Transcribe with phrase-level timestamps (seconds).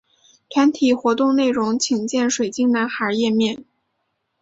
[0.49, 3.63] 团体活动内容请见水晶男孩页面。